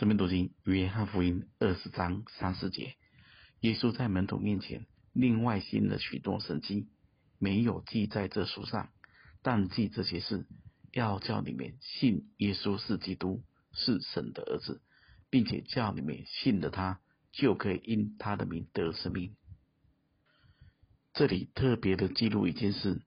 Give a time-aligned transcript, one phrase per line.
[0.00, 2.94] 这边读经约翰福音二十章三十节，
[3.60, 6.88] 耶稣在门徒面前另外行了许多神迹，
[7.38, 8.88] 没有记在这书上，
[9.42, 10.46] 但记这些事，
[10.90, 13.42] 要叫你们信耶稣是基督，
[13.74, 14.80] 是神的儿子，
[15.28, 16.98] 并且叫你们信了他，
[17.30, 19.36] 就可以因他的名得生命。
[21.12, 23.02] 这里特别的记录一件事，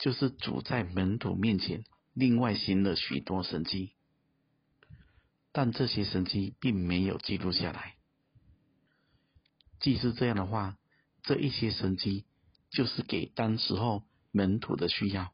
[0.00, 3.92] 就是主在门徒面前另外行了许多神迹，
[5.56, 7.94] 但这些神迹并没有记录下来。
[9.78, 10.76] 既是这样的话，
[11.22, 12.24] 这一些神迹
[12.70, 15.32] 就是给当时候门徒的需要，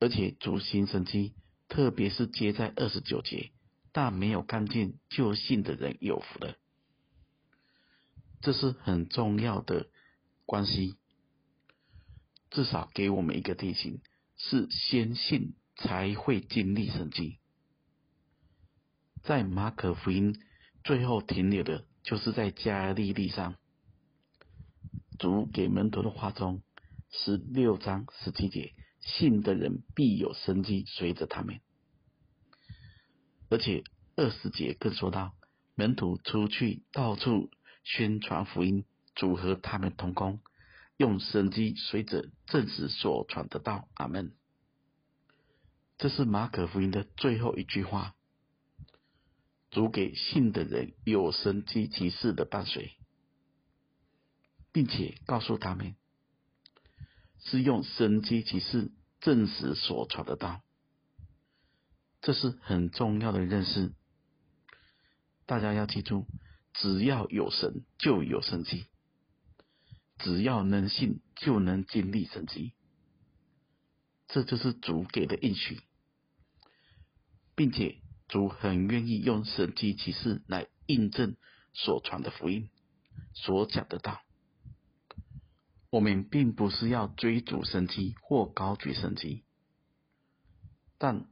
[0.00, 1.34] 而且主行神迹，
[1.68, 3.52] 特别是接在二十九节，
[3.92, 6.56] 但没有看见就信的人有福了，
[8.40, 9.90] 这是很重要的。
[10.46, 10.96] 关系
[12.50, 14.00] 至少给我们一个提醒：
[14.36, 17.38] 是先信才会经历神迹。
[19.22, 20.40] 在马可福音
[20.84, 23.56] 最后停留的，就是在加利利上。
[25.18, 26.62] 主给门徒的话中，
[27.10, 31.60] 十六章十七节，信的人必有生机随着他们。
[33.48, 33.84] 而且
[34.16, 35.34] 二十节更说到，
[35.74, 37.50] 门徒出去到处
[37.84, 38.84] 宣传福音。
[39.14, 40.40] 主和他们同工，
[40.96, 43.86] 用神机随着证实所传的道。
[43.92, 44.32] 阿门。
[45.98, 48.14] 这是马可福音的最后一句话。
[49.72, 52.92] 主给信的人有神迹奇事的伴随，
[54.70, 55.96] 并且告诉他们，
[57.40, 60.62] 是用神迹奇事证实所传的道。
[62.20, 63.94] 这是很重要的认识。
[65.46, 66.26] 大家要记住，
[66.74, 68.84] 只要有神，就有神迹。
[70.18, 72.74] 只要能信，就能经历神迹，
[74.28, 75.80] 这就是主给的应许，
[77.56, 78.01] 并且
[78.32, 81.36] 主很愿意用神迹奇事来印证
[81.74, 82.70] 所传的福音，
[83.34, 84.22] 所讲的道。
[85.90, 89.44] 我们并不是要追逐神迹或高举神迹，
[90.96, 91.26] 但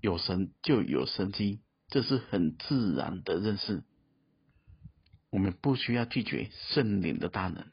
[0.00, 1.58] 有神就有神迹，
[1.88, 3.82] 这是很自然的认识。
[5.30, 7.66] 我们不需要拒绝圣灵的大能。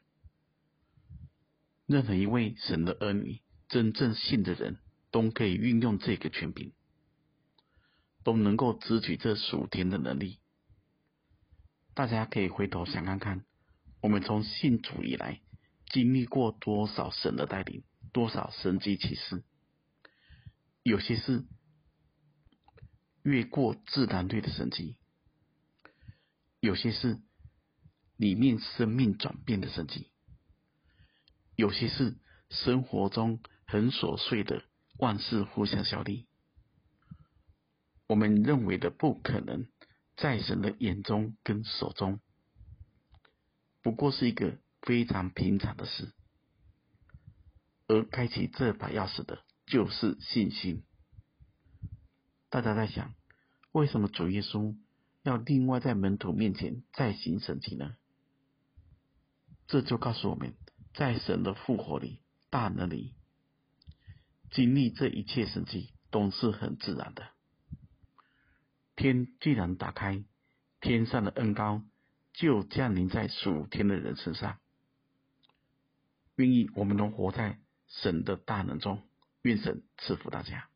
[1.86, 4.78] 任何一位神的儿女，真正信的人，
[5.12, 6.72] 都可以运用这个权柄，
[8.24, 10.38] 都能够支取这属天的能力。
[11.94, 13.44] 大家可以回头想看看，
[14.00, 15.40] 我们从信主以来，
[15.90, 19.44] 经历过多少神的带领，多少神迹奇事。
[20.82, 21.44] 有些是
[23.22, 24.96] 越过自然队的神迹，
[26.60, 27.20] 有些是
[28.16, 30.10] 里面生命转变的神迹。
[31.54, 32.16] 有些是
[32.48, 34.64] 生活中很琐碎的，
[34.98, 36.26] 万事互相效力。
[38.12, 39.66] 我们认为的不可能，
[40.18, 42.20] 在神的眼中跟手中，
[43.80, 46.12] 不过是一个非常平常的事。
[47.86, 50.82] 而开启这把钥匙的，就是信心。
[52.50, 53.14] 大家在想，
[53.72, 54.76] 为什么主耶稣
[55.22, 57.96] 要另外在门徒面前再行神迹呢？
[59.68, 60.52] 这就告诉我们。
[60.92, 63.14] 在神的复活里、大能里，
[64.50, 67.30] 经历这一切神迹都是很自然的。
[68.96, 70.24] 天既然打开，
[70.80, 71.82] 天上的恩高
[72.32, 74.58] 就降临在属天的人身上。
[76.36, 77.58] 愿意我们能活在
[77.88, 79.02] 神的大能中，
[79.42, 80.68] 愿神赐福大家。